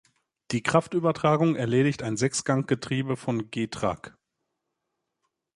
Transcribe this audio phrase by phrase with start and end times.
[0.49, 4.17] Die Kraftübertragung erledigt ein Sechsganggetriebe von Getrag.